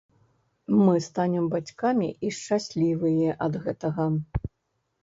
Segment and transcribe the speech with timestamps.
[0.85, 4.11] Мы станем бацькамі і шчаслівыя ад гэтага.